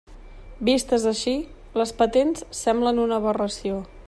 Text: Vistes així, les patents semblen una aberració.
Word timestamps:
Vistes 0.69 1.05
així, 1.11 1.35
les 1.83 1.93
patents 2.03 2.45
semblen 2.65 3.07
una 3.07 3.23
aberració. 3.25 3.83